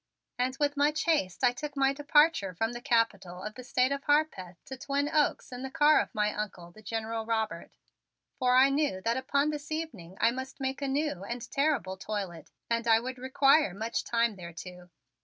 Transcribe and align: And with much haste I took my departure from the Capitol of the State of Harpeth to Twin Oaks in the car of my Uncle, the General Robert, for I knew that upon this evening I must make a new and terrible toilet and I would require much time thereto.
And 0.39 0.57
with 0.59 0.75
much 0.75 1.03
haste 1.03 1.43
I 1.43 1.51
took 1.51 1.77
my 1.77 1.93
departure 1.93 2.55
from 2.55 2.71
the 2.73 2.81
Capitol 2.81 3.43
of 3.43 3.53
the 3.53 3.63
State 3.63 3.91
of 3.91 4.03
Harpeth 4.05 4.57
to 4.65 4.75
Twin 4.75 5.07
Oaks 5.07 5.51
in 5.51 5.61
the 5.61 5.69
car 5.69 5.99
of 6.01 6.15
my 6.15 6.33
Uncle, 6.33 6.71
the 6.71 6.81
General 6.81 7.23
Robert, 7.23 7.77
for 8.39 8.55
I 8.57 8.71
knew 8.71 8.99
that 9.01 9.15
upon 9.15 9.51
this 9.51 9.71
evening 9.71 10.17
I 10.19 10.31
must 10.31 10.59
make 10.59 10.81
a 10.81 10.87
new 10.87 11.23
and 11.23 11.47
terrible 11.51 11.97
toilet 11.97 12.49
and 12.67 12.87
I 12.87 12.99
would 12.99 13.19
require 13.19 13.75
much 13.75 14.03
time 14.03 14.37
thereto. 14.37 14.89